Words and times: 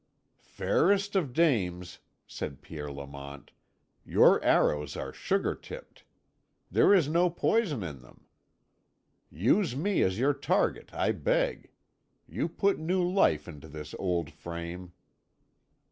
"Fairest 0.49 1.15
of 1.15 1.31
dames," 1.31 1.99
said 2.25 2.63
Pierre 2.63 2.91
Lamont, 2.91 3.51
"your 4.03 4.43
arrows 4.43 4.97
are 4.97 5.13
sugar 5.13 5.53
tipped; 5.53 6.05
there 6.71 6.91
is 6.91 7.07
no 7.07 7.29
poison 7.29 7.83
in 7.83 8.01
them. 8.01 8.25
Use 9.29 9.75
me 9.75 10.01
as 10.01 10.17
your 10.17 10.33
target, 10.33 10.91
I 10.91 11.11
beg. 11.11 11.69
You 12.27 12.49
put 12.49 12.79
new 12.79 13.07
life 13.07 13.47
into 13.47 13.67
this 13.67 13.93
old 13.99 14.31
frame." 14.31 14.91